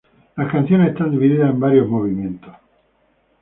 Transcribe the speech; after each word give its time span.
Las 0.35 0.51
canciones 0.51 0.93
están 0.93 1.11
divididas 1.11 1.51
en 1.51 1.59
varios 1.59 1.87
movimientos. 1.87 2.55